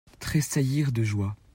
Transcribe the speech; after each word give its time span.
Trésaillir 0.19 0.91
de 0.91 1.03
joie. 1.03 1.35